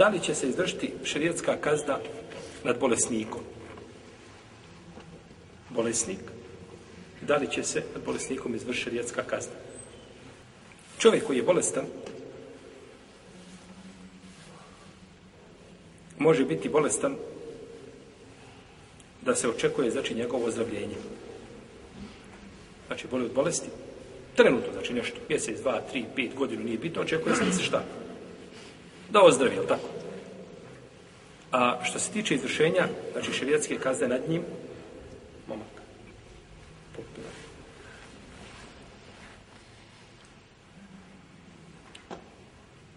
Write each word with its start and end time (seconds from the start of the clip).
Da 0.00 0.08
li 0.08 0.20
će 0.20 0.34
se 0.34 0.48
izvršiti 0.48 0.92
šerijetska 1.04 1.56
kazna 1.60 1.98
nad 2.64 2.78
bolesnikom? 2.80 3.40
Bolesnik. 5.70 6.20
Da 7.20 7.36
li 7.36 7.50
će 7.50 7.62
se 7.62 7.82
nad 7.94 8.04
bolesnikom 8.04 8.54
izvršiti 8.54 8.84
šerijetska 8.84 9.22
kazna? 9.22 9.52
Čovjek 10.98 11.26
koji 11.26 11.36
je 11.36 11.42
bolestan, 11.42 11.84
može 16.18 16.44
biti 16.44 16.68
bolestan 16.68 17.16
da 19.22 19.34
se 19.34 19.48
očekuje 19.48 19.90
znači 19.90 20.14
njegovo 20.14 20.46
ozdravljenje. 20.46 20.96
Znači, 22.86 23.06
boli 23.10 23.24
od 23.24 23.32
bolesti, 23.32 23.68
trenutno, 24.36 24.72
znači 24.72 24.92
nešto, 24.92 25.16
mjesec, 25.28 25.60
dva, 25.60 25.80
tri, 25.80 26.04
pet 26.16 26.34
godinu 26.34 26.64
nije 26.64 26.78
bitno, 26.78 27.02
očekuje 27.02 27.36
se 27.36 27.44
da 27.44 27.52
se 27.52 27.62
šta? 27.62 27.84
Da 29.10 29.22
ozdravi, 29.22 29.56
je 29.56 29.66
tako? 29.66 29.89
A 31.52 31.84
što 31.84 31.98
se 31.98 32.12
tiče 32.12 32.34
izvršenja, 32.34 32.88
znači 33.12 33.32
šerijatske 33.32 33.76
kazne 33.76 34.08
nad 34.08 34.28
njim, 34.28 34.42
momak. 35.48 35.66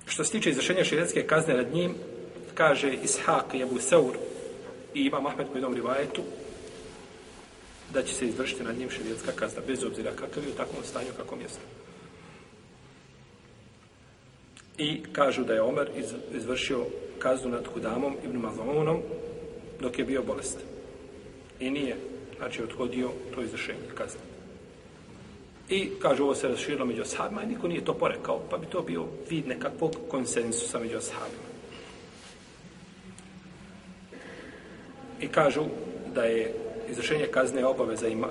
Što 0.06 0.24
se 0.24 0.32
tiče 0.32 0.50
izvršenja 0.50 0.84
šerijatske 0.84 1.28
kazne 1.28 1.54
nad 1.54 1.74
njim, 1.74 1.96
kaže 2.54 2.94
Ishak 2.94 3.54
i 3.54 3.64
Abu 3.64 3.80
Saur 3.80 4.18
i 4.94 5.02
Imam 5.02 5.26
Ahmed 5.26 5.48
po 5.48 5.58
jednom 5.58 5.74
rivajetu, 5.74 6.22
da 7.94 8.04
će 8.04 8.14
se 8.14 8.26
izvršiti 8.26 8.64
nad 8.64 8.78
njim 8.78 8.90
šerijatska 8.90 9.32
kazna, 9.32 9.62
bez 9.68 9.84
obzira 9.84 10.12
kakav 10.12 10.44
je 10.44 10.50
u 10.50 10.58
takvom 10.58 10.84
stanju, 10.84 11.08
kakvom 11.18 11.42
jeste. 11.42 11.60
I 14.78 15.04
kažu 15.12 15.44
da 15.44 15.54
je 15.54 15.62
Omer 15.62 15.90
izvršio 16.34 16.86
kaznu 17.24 17.50
nad 17.50 17.68
Kudamom 17.74 18.16
ibn 18.24 18.38
Mazlomonom 18.38 18.98
dok 19.80 20.00
je 20.00 20.06
bio 20.06 20.24
bolestan. 20.24 20.62
I 21.60 21.70
nije, 21.70 21.96
znači, 22.38 22.64
odhodio 22.64 23.10
to 23.36 23.42
izvršenje 23.42 23.80
kazne. 23.96 24.22
I 25.70 25.90
kaže, 26.00 26.24
ovo 26.24 26.36
se 26.36 26.48
raširilo 26.48 26.86
među 26.86 27.02
ashabima 27.02 27.44
i 27.44 27.48
niko 27.48 27.68
nije 27.68 27.86
to 27.86 27.94
porekao, 27.94 28.42
pa 28.50 28.58
bi 28.58 28.66
to 28.66 28.82
bio 28.82 29.06
vid 29.30 29.48
nekakvog 29.48 29.96
konsensusa 30.12 30.80
među 30.80 30.98
ashabima. 30.98 31.48
I 35.22 35.28
kažu 35.28 35.64
da 36.16 36.24
je 36.24 36.54
izvršenje 36.90 37.28
kazne 37.32 37.66
obaveza 37.66 38.08
ima, 38.08 38.28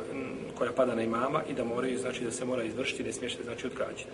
koja 0.58 0.72
pada 0.72 0.94
na 0.94 1.02
imama 1.02 1.42
i 1.50 1.54
da 1.54 1.64
moraju, 1.64 1.98
znači 1.98 2.24
da 2.24 2.30
se 2.30 2.44
mora 2.44 2.62
izvršiti, 2.62 3.04
ne 3.04 3.12
smiješte, 3.12 3.42
znači 3.42 3.66
odgađati. 3.66 4.04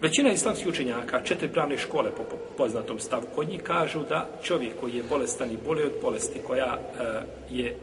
Većina 0.00 0.32
islamskih 0.32 0.66
učenjaka, 0.68 1.22
četiri 1.24 1.48
pravne 1.48 1.78
škole 1.78 2.10
po 2.16 2.22
poznatom 2.56 2.98
stavu, 2.98 3.22
kod 3.34 3.48
njih 3.48 3.62
kažu 3.62 4.04
da 4.08 4.28
čovjek 4.42 4.72
koji 4.80 4.94
je 4.94 5.02
bolestan 5.02 5.50
i 5.50 5.58
bolje 5.66 5.86
od 5.86 5.92
bolesti, 6.02 6.40
koja 6.46 6.78
e, 6.78 7.04
je 7.50 7.76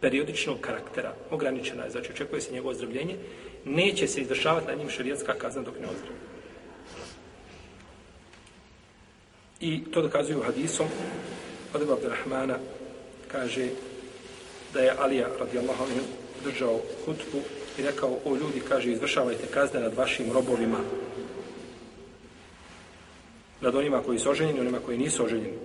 periodičnog 0.00 0.60
karaktera, 0.60 1.14
ograničena 1.30 1.84
je, 1.84 1.90
znači 1.90 2.12
očekuje 2.12 2.40
se 2.40 2.52
njegovo 2.52 2.70
ozdravljenje, 2.70 3.16
neće 3.64 4.06
se 4.06 4.20
izvršavati 4.20 4.66
na 4.66 4.74
njim 4.74 4.90
šarijetska 4.90 5.34
kazna 5.34 5.62
dok 5.62 5.74
ne 5.80 5.86
ozdravi. 5.86 6.18
I 9.60 9.84
to 9.90 10.02
dokazuju 10.02 10.42
hadisom 10.42 10.86
od 11.74 11.82
Ebu 11.82 11.96
kaže 13.28 13.68
da 14.74 14.80
je 14.80 14.94
Alija 14.98 15.28
radijallahu 15.40 15.82
anhu 15.82 16.17
držao 16.44 16.80
hutbu 17.04 17.40
i 17.78 17.82
rekao, 17.82 18.18
o 18.24 18.36
ljudi, 18.36 18.60
kaže, 18.68 18.92
izvršavajte 18.92 19.46
kazne 19.46 19.80
nad 19.80 19.94
vašim 19.94 20.32
robovima. 20.32 20.78
Nad 23.60 23.74
onima 23.74 24.02
koji 24.02 24.18
su 24.18 24.30
oženjeni, 24.30 24.60
onima 24.60 24.78
koji 24.78 24.98
nisu 24.98 25.24
oženjeni. 25.24 25.58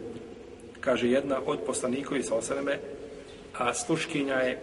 Kaže, 0.80 1.10
jedna 1.10 1.40
od 1.46 1.60
poslanikovi 1.66 2.24
sa 2.24 2.36
osaneme, 2.36 2.80
a 3.58 3.74
sluškinja 3.74 4.36
je 4.36 4.62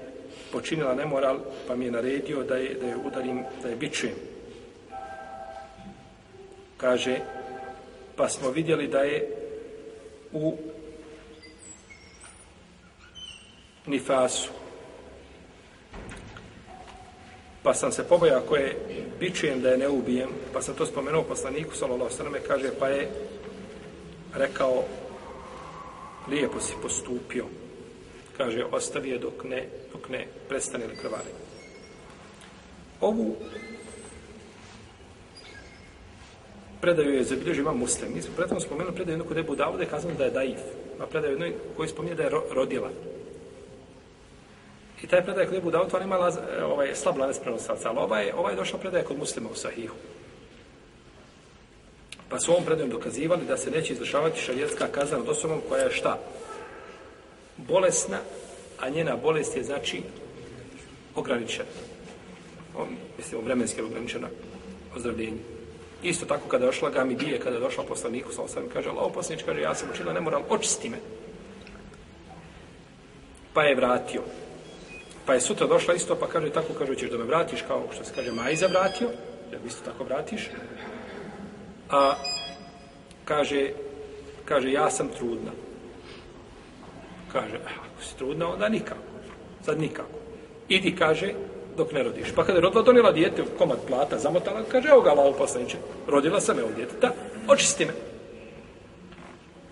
počinila 0.52 0.94
nemoral, 0.94 1.38
pa 1.66 1.76
mi 1.76 1.84
je 1.84 1.90
naredio 1.90 2.42
da 2.42 2.56
je, 2.56 2.74
da 2.74 2.86
je 2.86 2.96
udarim, 2.96 3.44
da 3.62 3.68
je 3.68 3.76
bičujem. 3.76 4.14
Kaže, 6.76 7.18
pa 8.16 8.28
smo 8.28 8.50
vidjeli 8.50 8.88
da 8.88 9.00
je 9.00 9.36
u 10.32 10.56
nifasu. 13.86 14.50
Pa 17.62 17.74
sam 17.74 17.92
se 17.92 18.08
pobojao 18.08 18.38
ako 18.38 18.56
je 18.56 18.76
bičujem 19.20 19.60
da 19.60 19.68
je 19.68 19.78
ne 19.78 19.88
ubijem, 19.88 20.28
pa 20.52 20.62
sam 20.62 20.74
to 20.74 20.86
spomenuo 20.86 21.22
poslaniku, 21.22 21.76
sallallahu 21.76 22.14
sallam, 22.14 22.34
kaže, 22.46 22.70
pa 22.78 22.88
je 22.88 23.08
rekao, 24.34 24.84
lijepo 26.28 26.60
si 26.60 26.72
postupio. 26.82 27.44
Kaže, 28.36 28.64
ostavi 28.64 29.10
je 29.10 29.18
dok 29.18 29.44
ne, 29.44 29.66
dok 29.92 30.08
ne 30.08 30.26
prestane 30.48 30.86
li 30.86 30.96
krvari. 30.96 31.30
Ovu 33.00 33.36
predaju 36.80 37.14
je 37.14 37.24
zabilježio 37.24 37.62
imam 37.62 37.78
muslim. 37.78 38.12
Mi 38.14 38.22
smo 38.22 38.34
predstavno 38.36 38.60
spomenuli 38.60 38.94
predaju 38.94 39.12
jednu 39.12 39.24
kod 39.24 39.38
Ebu 39.38 39.56
Davude, 39.56 39.86
kazano 39.86 40.14
da 40.14 40.24
je 40.24 40.30
daif. 40.30 40.60
A 41.00 41.06
predaju 41.06 41.32
jednoj 41.32 41.54
koji 41.76 41.88
spominje 41.88 42.14
da 42.14 42.22
je 42.22 42.30
rodila. 42.50 42.90
I 45.02 45.06
taj 45.06 45.24
predaj 45.24 45.46
kod 45.46 45.54
Ebu 45.54 45.70
Dawud, 45.70 45.96
on 45.96 46.02
ima 46.02 46.16
laz, 46.16 46.36
e, 46.36 46.64
ovaj, 46.64 46.94
slab 46.94 47.18
lanac 47.18 47.38
prenosaca, 47.38 47.88
ali 47.88 47.98
ovaj, 47.98 48.30
ovaj 48.30 48.52
je 48.52 48.56
došao 48.56 48.80
predaj 48.80 49.02
kod 49.02 49.18
muslima 49.18 49.48
u 49.52 49.54
Sahihu. 49.54 49.94
Pa 52.28 52.40
su 52.40 52.52
ovom 52.52 52.64
predajom 52.64 52.90
dokazivali 52.90 53.44
da 53.44 53.56
se 53.56 53.70
neće 53.70 53.92
izvršavati 53.92 54.40
šarijetska 54.40 54.86
kazna 54.92 55.18
od 55.18 55.28
osobom 55.28 55.60
koja 55.68 55.82
je 55.82 55.92
šta? 55.92 56.18
Bolesna, 57.56 58.18
a 58.80 58.88
njena 58.88 59.16
bolest 59.16 59.56
je 59.56 59.64
znači 59.64 60.02
ograničena. 61.14 61.68
On, 62.76 62.88
mislim, 63.18 63.44
vremenski 63.44 63.82
ograničena 63.82 64.28
ozdravljenje. 64.96 65.38
Isto 66.02 66.26
tako 66.26 66.48
kada 66.48 66.64
je 66.64 66.68
došla 66.68 66.90
Gamidije, 66.90 67.40
kada 67.40 67.56
je 67.56 67.60
došla 67.60 67.84
poslaniku, 67.84 68.32
sa 68.32 68.42
osam, 68.42 68.68
kaže, 68.72 68.88
Allah 68.88 69.12
poslanič, 69.14 69.42
kaže, 69.42 69.60
ja 69.60 69.74
sam 69.74 69.88
učinila 69.90 70.12
nemoral, 70.12 70.42
očisti 70.48 70.88
me. 70.88 70.96
Pa 73.52 73.62
je 73.62 73.74
vratio. 73.74 74.22
Pa 75.30 75.34
je 75.34 75.40
sutra 75.40 75.66
došla 75.66 75.94
isto, 75.94 76.16
pa 76.16 76.26
kaže 76.26 76.50
tako, 76.50 76.74
kaže, 76.78 76.94
ćeš 76.94 77.10
da 77.10 77.18
me 77.18 77.24
vratiš, 77.24 77.62
kao 77.62 77.82
što 77.94 78.04
se 78.04 78.12
kaže, 78.14 78.32
Majza 78.32 78.66
vratio, 78.66 79.08
da 79.50 79.58
mi 79.58 79.66
isto 79.66 79.90
tako 79.90 80.04
vratiš. 80.04 80.48
A 81.90 82.14
kaže, 83.24 83.70
kaže, 84.44 84.72
ja 84.72 84.90
sam 84.90 85.08
trudna. 85.08 85.50
Kaže, 87.32 87.54
e, 87.54 87.70
ako 87.78 88.02
si 88.02 88.16
trudna, 88.16 88.48
onda 88.48 88.68
nikako. 88.68 89.00
Sad 89.62 89.80
nikako. 89.80 90.18
Idi, 90.68 90.96
kaže, 90.96 91.32
dok 91.76 91.92
ne 91.92 92.02
rodiš. 92.02 92.34
Pa 92.34 92.44
kada 92.44 92.58
je 92.58 92.62
rodila, 92.62 92.82
donijela 92.82 93.12
dijete, 93.12 93.44
komad 93.58 93.78
plata, 93.86 94.18
zamotala, 94.18 94.64
kaže, 94.68 94.88
evo 94.88 95.00
ga, 95.00 95.12
lao 95.12 95.32
poslaniče, 95.32 95.76
rodila 96.06 96.40
sam 96.40 96.58
evo 96.58 96.68
dijete. 96.76 96.94
Da, 97.00 97.12
očisti 97.48 97.84
me. 97.84 97.92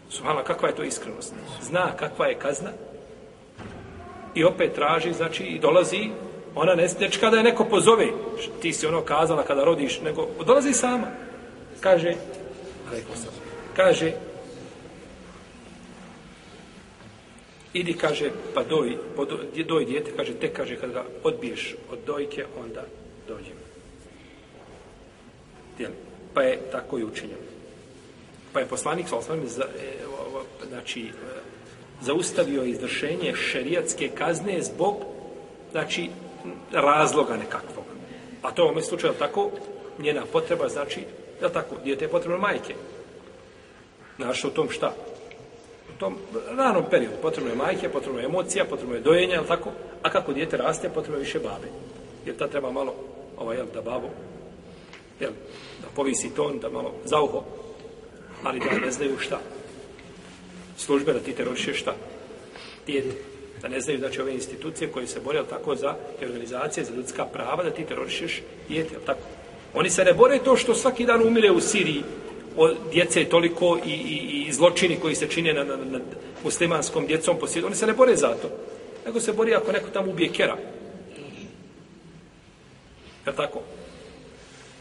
Subhala, 0.09 0.45
kakva 0.45 0.69
je 0.69 0.75
to 0.75 0.83
iskrenost? 0.83 1.35
Zna 1.63 1.97
kakva 1.97 2.27
je 2.27 2.39
kazna, 2.39 2.71
i 4.39 4.45
opet 4.45 4.75
traži, 4.75 5.13
znači, 5.13 5.45
i 5.45 5.59
dolazi, 5.59 6.11
ona 6.55 6.75
ne 6.75 6.89
znači 6.89 7.21
kada 7.21 7.37
je 7.37 7.43
neko 7.43 7.65
pozove, 7.65 8.07
ti 8.63 8.73
si 8.73 8.87
ono 8.87 9.03
kazala 9.03 9.43
kada 9.43 9.65
rodiš, 9.65 10.01
nego 10.01 10.29
dolazi 10.47 10.73
sama. 10.73 11.07
Kaže, 11.81 12.15
kaže, 13.77 14.13
idi, 17.73 17.93
kaže, 17.93 18.31
pa 18.55 18.63
doj, 18.65 18.97
doj 19.67 19.85
dijete, 19.85 20.11
kaže, 20.17 20.33
te, 20.35 20.53
kaže, 20.53 20.77
kada 20.77 20.93
ga 20.93 21.05
odbiješ 21.25 21.75
od 21.93 21.99
dojke, 22.07 22.45
onda 22.65 22.85
dođe. 23.29 23.51
Dijeli. 25.79 25.95
Pa 26.35 26.43
je 26.43 26.59
tako 26.73 26.99
i 26.99 27.05
učinjeno. 27.05 27.43
Pa 28.53 28.61
je 28.61 28.67
poslanik, 28.67 29.09
sa 29.09 29.17
osnovim, 29.17 29.45
e, 29.45 29.49
znači, 30.69 31.03
e, 31.03 31.11
zaustavio 32.01 32.65
izvršenje 32.65 33.35
šerijatske 33.35 34.09
kazne 34.09 34.63
zbog 34.63 34.97
znači 35.71 36.11
razloga 36.73 37.37
nekakvog. 37.37 37.85
A 38.43 38.51
to 38.51 38.65
u 38.65 38.69
ovom 38.69 38.83
slučaju 38.83 39.13
tako 39.19 39.51
njena 39.99 40.23
potreba 40.33 40.69
znači 40.69 41.01
da 41.41 41.49
tako 41.49 41.75
dijete 41.85 42.05
je 42.05 42.09
potrebno 42.09 42.39
majke. 42.39 42.75
Znaš 44.17 44.45
u 44.45 44.51
tom 44.51 44.71
šta? 44.71 44.95
U 45.95 45.99
tom 45.99 46.17
ranom 46.57 46.85
periodu 46.91 47.17
potrebno 47.23 47.51
je 47.51 47.57
majke, 47.57 47.89
potrebno 47.89 48.21
je 48.21 48.25
emocija, 48.25 48.65
potrebno 48.65 48.95
je 48.95 49.01
dojenje, 49.01 49.35
je 49.35 49.47
tako? 49.47 49.71
A 50.03 50.11
kako 50.11 50.33
dijete 50.33 50.57
raste, 50.57 50.89
potrebno 50.89 51.17
je 51.17 51.25
više 51.25 51.39
babe. 51.39 51.69
Jer 52.27 52.37
ta 52.37 52.49
treba 52.49 52.71
malo 52.71 52.95
ovaj, 53.37 53.57
jel, 53.57 53.67
da 53.75 53.81
babo 53.81 54.09
jel, 55.21 55.33
da 55.81 55.87
povisi 55.97 56.35
ton, 56.35 56.59
da 56.59 56.69
malo 56.69 56.93
zauho, 57.05 57.45
ali 58.43 58.61
da 58.61 58.79
ne 58.87 58.91
znaju 58.91 59.19
šta 59.19 59.39
službe 60.89 61.13
da 61.13 61.21
ti 61.21 61.33
terorišeš 61.33 61.81
šta? 61.81 61.95
Dijete. 62.87 63.09
Da 63.63 63.69
ne 63.69 63.81
znaju, 63.81 63.99
znači, 63.99 64.21
ove 64.21 64.33
institucije 64.33 64.89
koje 64.89 65.07
se 65.07 65.21
bore, 65.21 65.43
tako, 65.51 65.77
za 65.77 65.95
te 66.21 66.27
organizacije, 66.27 66.85
za 66.85 66.95
ljudska 66.95 67.25
prava, 67.25 67.65
da 67.65 67.71
ti 67.71 67.85
terorišeš 67.85 68.43
dijete, 68.69 68.95
tako? 69.07 69.27
Oni 69.75 69.91
se 69.91 70.05
ne 70.05 70.15
bore 70.15 70.39
to 70.39 70.57
što 70.57 70.75
svaki 70.75 71.05
dan 71.07 71.27
umire 71.27 71.51
u 71.51 71.61
Siriji, 71.61 72.03
o 72.57 72.71
djece 72.93 73.25
toliko 73.25 73.79
i, 73.85 73.91
i, 73.91 74.47
i 74.49 74.53
zločini 74.53 74.97
koji 74.97 75.15
se 75.15 75.29
čine 75.29 75.53
na, 75.53 75.65
na, 75.65 75.77
na 75.77 76.01
muslimanskom 76.45 77.07
djecom 77.07 77.39
po 77.39 77.47
svijetu. 77.47 77.67
Oni 77.67 77.77
se 77.77 77.87
ne 77.87 77.93
bore 77.93 78.17
za 78.17 78.29
to. 78.29 78.49
Nego 79.07 79.21
se 79.21 79.33
bori 79.33 79.55
ako 79.55 79.73
neko 79.73 79.91
tamo 79.91 80.11
ubije 80.11 80.33
kera. 80.33 80.57
Jel 83.27 83.35
tako? 83.37 83.61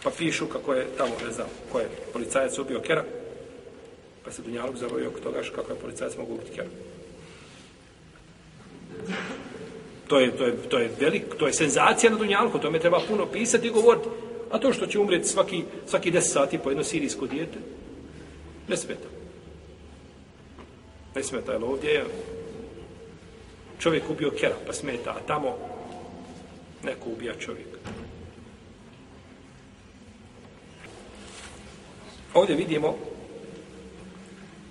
Pa 0.04 0.10
pišu 0.18 0.48
kako 0.48 0.74
je 0.74 0.88
tamo, 0.98 1.12
ne 1.26 1.32
znam, 1.32 1.48
ko 1.72 1.80
je 1.80 1.90
policajac 2.14 2.58
ubio 2.58 2.80
kera. 2.80 3.04
Pa 4.28 4.34
se 4.34 4.42
Dunjaluk 4.42 4.76
zabavio 4.76 5.10
oko 5.10 5.20
toga 5.20 5.42
kako 5.56 5.72
je 5.72 5.80
policajac 5.80 6.18
mogu 6.18 6.34
ubiti 6.34 6.52
kera. 6.52 6.68
To 10.08 10.20
je, 10.20 10.38
to 10.38 10.46
je, 10.46 10.58
to 10.70 10.78
je 10.78 10.92
velik, 11.00 11.24
to 11.40 11.48
je 11.48 11.54
senzacija 11.54 12.12
na 12.12 12.18
Dunjalku, 12.18 12.60
tome 12.60 12.80
treba 12.80 13.00
puno 13.08 13.26
pisati 13.26 13.68
i 13.68 13.72
govoriti. 13.72 14.08
A 14.52 14.60
to 14.60 14.74
što 14.74 14.88
će 14.88 15.00
umrijeti 15.00 15.28
svaki, 15.28 15.64
svaki 15.86 16.12
deset 16.12 16.32
sati 16.32 16.58
po 16.58 16.70
jedno 16.70 16.84
sirijsko 16.84 17.28
dijete, 17.28 17.58
ne 18.68 18.78
smeta. 18.78 19.08
Ne 21.16 21.24
smeta, 21.24 21.52
jer 21.52 21.64
ovdje 21.64 21.92
je 21.92 22.06
čovjek 23.80 24.10
ubio 24.10 24.32
kera, 24.32 24.56
pa 24.66 24.74
smeta, 24.74 25.12
a 25.12 25.28
tamo 25.28 25.58
neko 26.84 27.10
ubija 27.10 27.34
čovjeka. 27.40 27.78
Ovdje 32.34 32.56
vidimo 32.56 32.98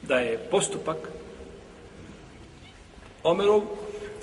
da 0.08 0.18
je 0.18 0.38
postupak 0.50 0.96
Omerov 3.22 3.62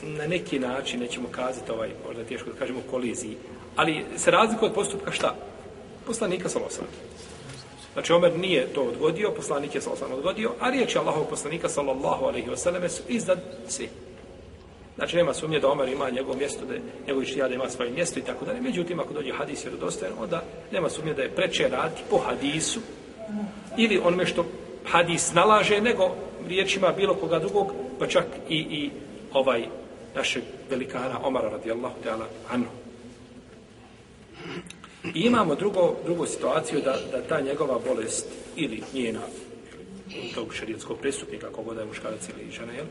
na 0.02 0.28
neki 0.28 0.60
način, 0.60 1.00
nećemo 1.00 1.28
kazati 1.32 1.72
ovaj, 1.72 1.90
možda 2.08 2.24
teško 2.24 2.50
da 2.50 2.60
kažemo 2.60 2.80
koliziji, 2.92 3.38
ali 3.76 4.06
se 4.18 4.32
razlikuje 4.32 4.70
od 4.70 4.76
postupka 4.76 5.12
šta? 5.12 5.36
Poslanika 6.06 6.50
Salosana. 6.50 6.88
Znači, 7.94 8.14
Omer 8.14 8.40
nije 8.40 8.68
to 8.68 8.82
odgodio, 8.82 9.32
poslanik 9.36 9.76
je 9.76 9.82
Salosana 9.82 10.16
odgodio, 10.16 10.52
a 10.60 10.70
riječi 10.70 10.98
Allahov 10.98 11.24
poslanika 11.24 11.70
sallallahu 11.70 12.26
alaihi 12.26 12.48
wasallam 12.48 12.90
su 12.90 13.04
iznad 13.08 13.40
svi. 13.68 13.90
Znači, 14.96 15.18
nema 15.18 15.34
sumnje 15.34 15.60
da 15.60 15.72
Omer 15.72 15.90
ima 15.90 16.10
njegovo 16.10 16.38
mjesto, 16.38 16.66
da 16.66 16.74
njegovi 17.08 17.26
štijada 17.26 17.54
ima 17.54 17.70
svoje 17.70 17.92
mjesto 17.92 18.20
i 18.20 18.24
tako 18.24 18.46
dalje. 18.46 18.62
Međutim, 18.62 19.00
ako 19.00 19.14
dođe 19.14 19.32
hadis 19.32 19.66
vjerodostojan, 19.66 20.14
onda 20.20 20.44
nema 20.72 20.90
sumnje 20.90 21.14
da 21.14 21.22
je 21.22 21.36
preče 21.36 21.70
raditi 21.70 22.02
po 22.10 22.18
hadisu 22.18 22.80
ili 23.78 24.02
onome 24.04 24.26
što 24.26 24.46
hadis 24.86 25.34
nalaže, 25.34 25.82
nego 25.82 26.16
riječima 26.48 26.92
bilo 26.92 27.16
koga 27.16 27.40
drugog, 27.40 27.72
pa 28.00 28.08
čak 28.08 28.26
i, 28.50 28.58
i 28.58 28.90
ovaj 29.34 29.66
našeg 30.16 30.44
velikana 30.70 31.20
Omara 31.24 31.50
radijallahu 31.50 31.96
ta'ala 32.04 32.26
anhu. 32.52 32.72
I 35.16 35.20
imamo 35.20 35.56
drugo, 35.56 35.96
drugu 36.06 36.26
situaciju 36.26 36.82
da, 36.82 36.98
da 37.12 37.22
ta 37.22 37.42
njegova 37.42 37.80
bolest 37.88 38.28
ili 38.56 38.84
njena 38.94 39.20
tog 40.36 40.54
šarijetskog 40.54 40.98
prestupnika, 41.00 41.52
kogoda 41.52 41.82
je 41.82 41.88
muškarac 41.88 42.30
ili 42.30 42.52
žena, 42.52 42.74
jel? 42.74 42.86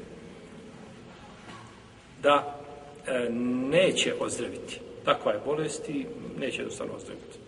da 2.23 2.61
e, 3.07 3.29
neće 3.71 4.15
ozdraviti. 4.21 4.81
Takva 5.05 5.33
je 5.33 5.41
bolest 5.45 5.89
i 5.89 6.07
neće 6.39 6.61
jednostavno 6.61 6.95
ozdraviti. 6.95 7.42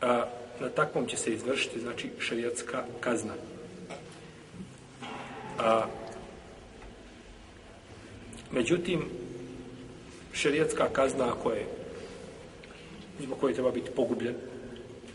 A, 0.00 0.24
na 0.60 0.68
takvom 0.68 1.06
će 1.06 1.16
se 1.16 1.32
izvršiti, 1.32 1.80
znači, 1.80 2.10
šerijatska 2.18 2.84
kazna. 3.00 3.32
A, 5.58 5.86
međutim, 8.50 9.08
šerijatska 10.32 10.88
kazna 10.92 11.28
ako 11.28 11.50
je 11.50 11.66
zbog 13.20 13.38
koje 13.40 13.54
treba 13.54 13.70
biti 13.70 13.90
pogubljen, 13.90 14.34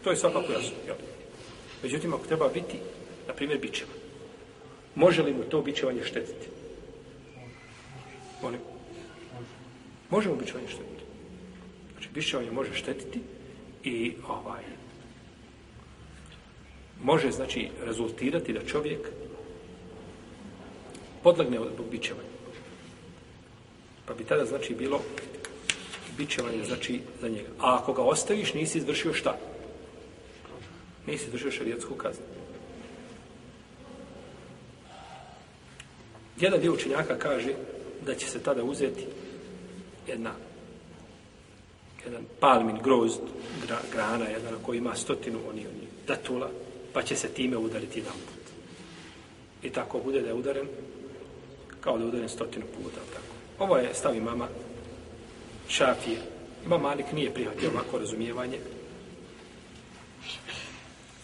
to 0.04 0.10
je 0.10 0.18
svakako 0.18 0.52
jasno. 0.52 0.76
Jel? 0.88 0.96
Međutim, 1.84 2.14
ako 2.14 2.28
treba 2.28 2.48
biti, 2.48 2.78
na 3.28 3.34
primjer, 3.34 3.60
bićeva, 3.60 3.92
može 4.96 5.24
li 5.24 5.34
mu 5.34 5.44
to 5.44 5.62
bićevanje 5.62 6.04
štetiti? 6.04 6.48
Molim. 8.42 8.60
Može 10.10 10.30
mu 10.30 10.36
bićevanje 10.36 10.68
štetiti. 10.68 11.04
Znači, 11.92 12.10
bićevanje 12.14 12.52
može 12.52 12.74
štetiti 12.74 13.20
i 13.84 14.14
ovaj, 14.28 14.64
može, 17.04 17.32
znači, 17.32 17.70
rezultirati 17.84 18.54
da 18.54 18.66
čovjek 18.66 19.10
podlegne 21.24 21.60
od 21.60 21.72
bićevanja. 21.92 22.30
Pa 24.06 24.14
bi 24.14 24.24
tada, 24.24 24.46
znači, 24.46 24.76
bilo 24.76 25.02
bićevanje, 26.18 26.64
znači, 26.66 27.00
za 27.22 27.30
njega. 27.30 27.50
A 27.60 27.76
ako 27.76 27.94
ga 27.94 28.02
ostaviš, 28.02 28.54
nisi 28.54 28.78
izvršio 28.78 29.14
šta? 29.14 29.38
Nisi 31.08 31.28
izvršio 31.28 31.52
šarijetsku 31.52 31.96
kaznu. 31.96 32.26
Jedan 36.40 36.60
dio 36.62 36.74
učenjaka 36.74 37.18
kaže 37.18 37.54
da 38.06 38.16
će 38.16 38.28
se 38.28 38.40
tada 38.40 38.64
uzeti 38.64 39.06
jedna 40.08 40.32
jedan 42.06 42.26
palmin 42.40 42.78
grozd 42.84 43.22
gra, 43.68 43.78
grana, 43.92 44.26
jedna 44.26 44.50
koji 44.66 44.78
ima 44.78 44.96
stotinu 44.96 45.40
oni, 45.50 45.60
oni 45.68 45.88
datula, 46.08 46.50
pa 46.94 47.02
će 47.02 47.16
se 47.16 47.28
time 47.28 47.58
udariti 47.58 48.00
jedan 48.00 48.14
put. 48.14 48.42
I 49.64 49.70
tako 49.70 50.00
bude 50.00 50.22
da 50.22 50.28
je 50.28 50.34
udaren 50.34 50.68
kao 51.82 51.98
da 51.98 52.04
je 52.04 52.08
udaren 52.08 52.30
stotinu 52.30 52.66
puta. 52.66 53.00
Tako. 53.14 53.34
Ovo 53.60 53.78
je 53.78 53.94
stavi 53.94 54.22
mama 54.22 54.48
Šafije. 55.68 56.18
Ima 56.66 56.78
Malik 56.78 57.06
nije 57.14 57.34
prihvatio 57.34 57.70
ovako 57.70 58.00
razumijevanje. 58.00 58.58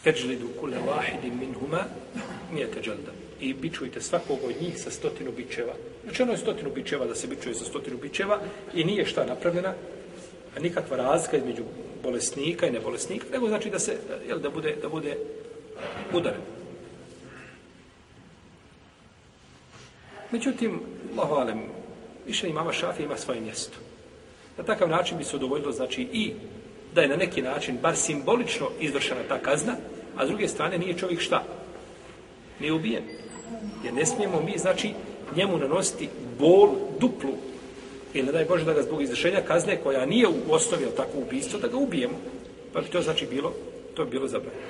Eđlidu 0.06 0.47
kule 0.59 0.77
vahidi 0.88 1.31
min 1.31 1.53
huma 1.53 1.83
mijete 2.53 2.81
dželda. 2.81 3.12
I 3.39 3.53
bičujte 3.53 4.01
svakog 4.01 4.39
od 4.44 4.62
njih 4.62 4.79
sa 4.79 4.91
stotinu 4.91 5.31
bičeva. 5.31 5.74
Znači 6.03 6.21
ono 6.21 6.31
je 6.31 6.38
stotinu 6.38 6.71
bičeva 6.75 7.06
da 7.06 7.15
se 7.15 7.27
bičuje 7.27 7.56
sa 7.56 7.65
stotinu 7.65 7.97
bičeva 7.97 8.39
i 8.74 8.83
nije 8.83 9.06
šta 9.06 9.25
napravljena, 9.25 9.74
nikakva 10.60 10.98
razlika 10.98 11.38
između 11.38 11.64
bolesnika 12.04 12.68
i 12.68 12.72
nebolesnika, 12.72 13.26
nego 13.32 13.48
znači 13.48 13.70
da 13.70 13.80
se, 13.80 13.98
jel, 14.28 14.40
da 14.40 14.50
bude, 14.50 14.76
da 14.82 14.90
bude 14.90 15.18
udaren. 16.14 16.42
Međutim, 20.32 20.80
Allahu 21.16 21.34
alem, 21.34 21.62
više 22.26 22.54
mama 22.54 22.74
Šafija 22.74 23.06
ima 23.06 23.18
svoje 23.18 23.42
mjesto. 23.42 23.78
Na 24.58 24.64
takav 24.64 24.90
način 24.90 25.18
bi 25.18 25.24
se 25.24 25.36
udovoljilo, 25.36 25.72
znači, 25.72 26.02
i 26.02 26.34
da 26.96 27.02
je 27.02 27.08
na 27.08 27.16
neki 27.16 27.42
način, 27.42 27.78
bar 27.82 27.96
simbolično 27.96 28.68
izvršena 28.80 29.22
ta 29.28 29.40
kazna, 29.40 29.76
a 30.18 30.26
s 30.26 30.30
druge 30.30 30.48
strane 30.48 30.78
nije 30.78 30.98
čovjek 30.98 31.20
šta? 31.20 31.44
Nije 32.60 32.74
ubijen. 32.74 33.04
Jer 33.84 33.94
ne 33.94 34.06
smijemo 34.06 34.42
mi, 34.42 34.58
znači, 34.58 34.94
njemu 35.36 35.58
nanositi 35.58 36.10
bol 36.39 36.70
duplu 37.00 37.34
i 38.19 38.24
ne 38.24 38.31
daj 38.31 38.45
Bože 38.45 38.65
da 38.65 38.74
ga 38.74 38.81
zbog 38.81 39.01
izrešenja 39.01 39.41
kazne 39.47 39.81
koja 39.83 40.05
nije 40.05 40.27
u 40.27 40.53
osnovi 40.53 40.83
ili 40.83 40.95
tako 40.95 41.17
ubistvo, 41.17 41.59
da 41.59 41.67
ga 41.67 41.77
ubijemo. 41.77 42.17
Pa 42.74 42.81
bi 42.81 42.88
to 42.88 43.01
znači 43.01 43.25
bilo, 43.25 43.53
to 43.93 44.05
bi 44.05 44.12
bilo 44.12 44.27
zabranjeno. 44.27 44.67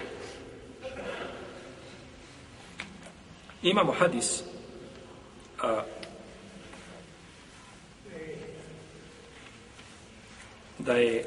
Imamo 3.63 3.91
hadis 3.91 4.43
a, 5.61 5.83
da 10.79 10.93
je 10.93 11.23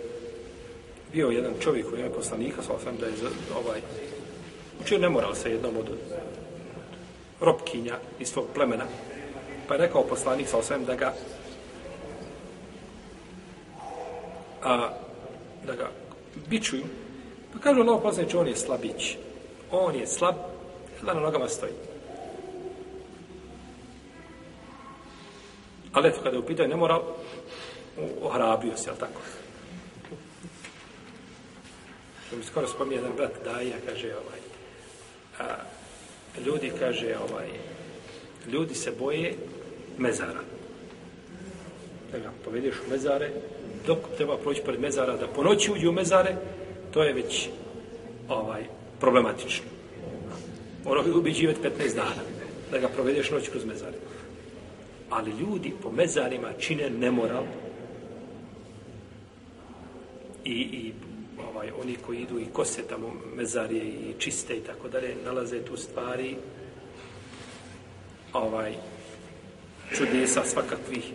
bio 1.12 1.28
jedan 1.28 1.52
čovjek 1.60 1.92
u 1.92 1.96
ime 1.96 2.10
poslanika, 2.10 2.62
sa 2.62 2.72
osam 2.72 2.96
da 3.00 3.06
je 3.06 3.12
ovaj, 3.56 3.80
učio 4.80 4.98
nemoral 4.98 5.34
sa 5.34 5.48
jednom 5.48 5.76
od 5.76 5.90
ropkinja 7.40 7.98
iz 8.20 8.28
svog 8.28 8.46
plemena, 8.54 8.84
pa 9.68 9.74
je 9.74 9.80
rekao 9.80 10.06
poslanik 10.06 10.48
sa 10.48 10.58
osam 10.58 10.84
da 10.84 10.94
ga 10.94 11.14
a, 14.62 14.90
da 15.66 15.74
ga 15.74 15.90
bičuju, 16.48 16.84
pa 17.52 17.58
kažu 17.58 17.80
Allah 17.80 18.00
poslanič, 18.02 18.34
on 18.34 18.48
je 18.48 18.56
slabić. 18.56 19.16
On 19.70 19.94
je 19.94 20.06
slab, 20.06 20.34
da 21.02 21.14
na 21.14 21.20
nogama 21.20 21.48
stoji. 21.48 21.72
Ali 25.92 26.08
eto, 26.08 26.20
kada 26.22 26.36
je 26.36 26.42
upitao, 26.42 26.66
ne 26.66 26.76
mora 26.76 27.00
ohrabio 28.22 28.76
se, 28.76 28.90
jel 28.90 28.96
tako? 28.96 29.20
Što 32.26 32.36
mi 32.36 32.44
skoro 32.44 32.68
spominje 32.68 32.96
jedan 32.96 33.12
brat 33.16 33.32
Daja, 33.44 33.76
kaže 33.86 34.14
ovaj, 34.14 34.40
a, 35.38 35.56
ljudi, 36.46 36.72
kaže 36.78 37.16
ovaj, 37.30 37.48
ljudi 38.46 38.74
se 38.74 38.92
boje 38.98 39.34
mezara. 39.98 40.40
Da 42.12 42.18
ga 42.18 42.30
povedeš 42.44 42.74
u 42.86 42.90
mezare, 42.90 43.30
dok 43.86 43.98
treba 44.16 44.36
proći 44.36 44.62
pred 44.64 44.80
mezara, 44.80 45.16
da 45.16 45.26
po 45.26 45.42
noći 45.42 45.72
uđe 45.72 45.88
u 45.88 45.92
mezare, 45.92 46.36
to 46.90 47.02
je 47.02 47.12
već 47.12 47.48
ovaj 48.28 48.64
problematično. 49.00 49.64
Ono 50.84 51.02
bi 51.02 51.10
ubi 51.10 51.30
15 51.30 51.94
dana, 51.94 52.22
da 52.70 52.78
ga 52.78 52.88
provedeš 52.88 53.30
noć 53.30 53.48
kroz 53.48 53.64
mezare. 53.64 53.96
Ali 55.10 55.30
ljudi 55.30 55.72
po 55.82 55.90
mezarima 55.92 56.48
čine 56.58 56.90
nemoral 56.90 57.44
i, 60.44 60.52
i 60.52 60.92
ovaj, 61.50 61.70
oni 61.82 61.96
koji 62.06 62.18
idu 62.18 62.40
i 62.40 62.46
kose 62.52 62.82
tamo 62.82 63.12
mezarije 63.36 63.84
i 63.84 64.14
čiste 64.18 64.56
i 64.56 64.60
tako 64.60 64.88
dalje, 64.88 65.16
nalaze 65.24 65.64
tu 65.64 65.76
stvari 65.76 66.36
ovaj 68.32 68.74
čudesa 69.96 70.44
svakakvih 70.44 71.12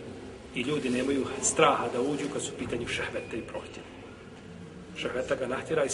i 0.56 0.60
ljudi 0.60 0.90
nemaju 0.90 1.26
straha 1.42 1.88
da 1.92 2.00
uđu 2.00 2.24
kad 2.32 2.42
su 2.42 2.52
u 2.54 2.58
pitanju 2.58 2.88
šehvete 2.88 3.36
i 3.36 3.42
prohtjeve. 3.42 3.86
Šehveta 4.96 5.34
ga 5.34 5.46
natjera 5.46 5.84
i 5.84 5.88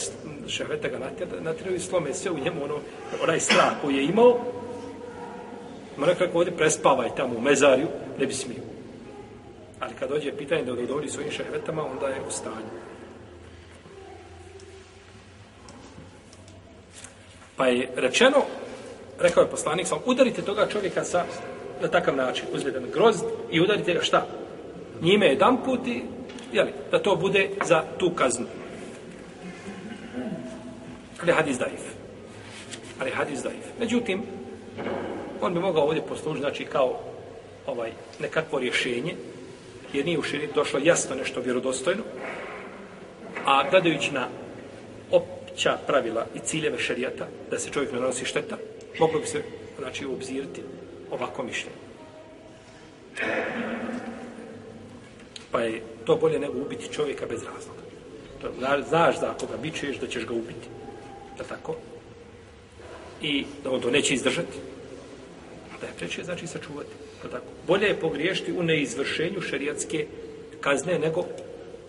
šehveta 0.49 0.88
ga 0.88 0.99
natjera, 0.99 1.40
natjera 1.40 1.75
i 1.75 1.78
slome 1.78 2.14
sve 2.14 2.31
u 2.31 2.38
njemu 2.38 2.64
ono, 2.64 2.78
onaj 3.23 3.40
strah 3.40 3.73
koji 3.83 3.97
je 3.97 4.04
imao 4.04 4.38
Ma 5.97 6.07
nekako 6.07 6.38
ovdje 6.38 6.57
prespavaj 6.57 7.09
tamo 7.16 7.35
u 7.37 7.40
mezarju, 7.40 7.88
ne 8.19 8.26
bi 8.26 8.35
smio. 8.35 8.62
Ali 9.81 9.95
kad 9.95 10.09
dođe 10.09 10.37
pitanje 10.37 10.64
da 10.64 10.73
odovoli 10.73 11.09
svojim 11.09 11.31
šehvetama, 11.31 11.87
onda 11.87 12.07
je 12.07 12.23
u 12.28 12.31
stanju. 12.31 12.73
Pa 17.57 17.66
je 17.66 17.88
rečeno, 17.97 18.42
rekao 19.19 19.42
je 19.42 19.50
poslanik, 19.50 19.87
sam, 19.87 19.99
udarite 20.07 20.42
toga 20.42 20.69
čovjeka 20.69 21.04
sa, 21.04 21.25
na 21.83 21.88
takav 21.88 22.16
način, 22.16 22.45
Uzmite 22.52 22.81
grozd 22.92 23.25
i 23.50 23.61
udarite 23.61 23.95
ga 23.95 24.02
šta? 24.02 24.26
Njime 25.03 25.27
jedan 25.27 25.65
put 25.65 25.87
i, 25.87 26.03
jeli, 26.53 26.73
da 26.91 27.03
to 27.03 27.17
bude 27.17 27.51
za 27.65 27.85
tu 27.99 28.11
kaznu. 28.11 28.47
Ali 31.23 31.33
hadis 31.33 31.59
daif. 31.59 31.81
Ali 33.01 33.11
hadis 33.11 33.43
daif. 33.43 33.65
Međutim, 33.81 34.23
on 35.41 35.55
bi 35.55 35.61
mogao 35.61 35.85
ovdje 35.85 36.03
poslužiti, 36.03 36.41
znači 36.41 36.65
kao 36.65 37.01
ovaj 37.67 37.91
nekakvo 38.21 38.59
rješenje, 38.59 39.15
jer 39.93 40.05
nije 40.05 40.19
u 40.19 40.23
širi 40.23 40.49
došlo 40.55 40.81
jasno 40.85 41.17
nešto 41.17 41.41
vjerodostojno, 41.41 42.03
a 43.47 43.71
gledajući 43.71 44.15
na 44.15 44.29
opća 45.11 45.79
pravila 45.87 46.27
i 46.35 46.39
ciljeve 46.39 46.79
šerijata, 46.79 47.27
da 47.51 47.59
se 47.59 47.71
čovjek 47.71 47.93
ne 47.93 48.01
nosi 48.01 48.25
šteta, 48.25 48.57
moglo 48.99 49.21
bi 49.21 49.27
se 49.27 49.43
znači, 49.79 50.05
obzirati 50.05 50.63
ovako 51.11 51.43
mišljenje. 51.43 51.77
Pa 55.53 55.61
je 55.61 55.83
to 56.05 56.17
bolje 56.17 56.39
nego 56.39 56.59
ubiti 56.59 56.93
čovjeka 56.93 57.27
bez 57.27 57.43
razloga. 57.43 57.83
To, 58.41 58.49
znaš 58.89 59.21
da 59.21 59.31
ako 59.31 59.47
ga 59.47 59.57
bičuješ, 59.63 59.97
da 59.97 60.07
ćeš 60.07 60.27
ga 60.27 60.35
ubiti. 60.35 60.69
Da 61.39 61.45
tako? 61.45 61.77
I 63.23 63.45
da 63.65 63.71
on 63.71 63.81
to 63.81 63.91
neće 63.91 64.15
izdržati. 64.15 64.59
Da 65.81 65.87
je 65.87 65.93
preče, 65.99 66.25
znači 66.25 66.47
sačuvati. 66.47 66.91
Da 67.23 67.29
tako? 67.29 67.47
Bolje 67.67 67.87
je 67.87 68.01
pogriješiti 68.01 68.53
u 68.53 68.63
neizvršenju 68.63 69.41
šerijatske 69.41 70.07
kazne 70.61 70.99
nego 70.99 71.25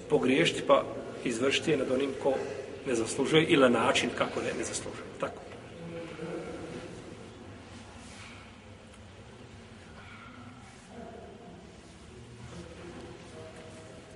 pogriješiti 0.09 0.61
pa 0.67 0.83
izvršiti 1.23 1.71
je 1.71 1.77
nad 1.77 1.91
onim 1.91 2.09
ko 2.23 2.33
ne 2.87 2.95
zaslužuje 2.95 3.45
ili 3.45 3.61
na 3.61 3.79
način 3.79 4.09
kako 4.17 4.41
ne, 4.41 4.53
ne 4.57 4.63
zaslužuje. 4.63 5.07
Tako. 5.19 5.52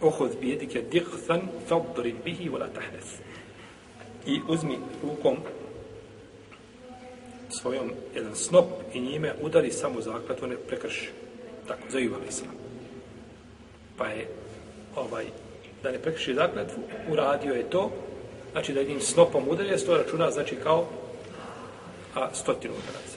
Ohod 0.08 0.32
bijedike 0.42 0.82
dihthan 0.92 1.42
fadrin 1.68 2.16
bihi 2.24 2.50
wala 2.50 2.68
tahnes. 2.74 3.20
I 4.26 4.42
uzmi 4.48 4.78
rukom 5.04 5.38
svojom 7.50 7.92
jedan 8.16 8.36
snop 8.36 8.66
i 8.94 9.02
njime 9.02 9.34
udari 9.42 9.72
samo 9.72 10.02
zakletu, 10.02 10.48
ne 10.48 10.56
prekrši. 10.68 11.10
Tako, 11.68 11.82
za 11.90 12.00
Ivan 12.00 12.22
Islam. 12.30 12.56
Pa 13.98 14.08
je 14.08 14.28
ovaj, 14.96 15.26
da 15.84 15.92
ne 15.92 16.00
prekrši 16.00 16.34
zakletvu, 16.34 16.84
uradio 17.12 17.54
je 17.54 17.70
to, 17.70 17.92
znači 18.52 18.74
da 18.74 18.80
jednim 18.80 19.02
snopom 19.02 19.50
udario, 19.50 19.78
sto 19.78 19.98
računa, 19.98 20.32
znači 20.32 20.56
kao 20.56 20.86
a, 22.16 22.34
stotinu 22.34 22.74
udaraca. 22.74 23.17